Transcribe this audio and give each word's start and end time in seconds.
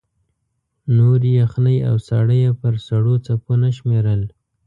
نورې 0.97 1.29
یخنۍ 1.41 1.77
او 1.89 1.95
ساړه 2.07 2.35
یې 2.43 2.51
پر 2.61 2.73
سړو 2.87 3.15
څپو 3.25 3.53
نه 3.63 3.69
شمېرل. 3.77 4.21